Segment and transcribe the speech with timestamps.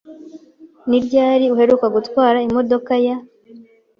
[0.89, 3.17] Ni ryari uheruka gutwara imodoka ya?